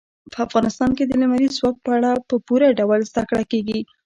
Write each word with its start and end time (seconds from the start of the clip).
په 0.33 0.37
افغانستان 0.47 0.89
کې 0.97 1.03
د 1.05 1.11
لمریز 1.21 1.51
ځواک 1.59 1.75
په 1.85 1.91
اړه 1.97 2.11
په 2.27 2.35
پوره 2.45 2.67
ډول 2.79 2.99
زده 3.09 3.23
کړه 3.29 3.43
کېږي. 3.51 3.79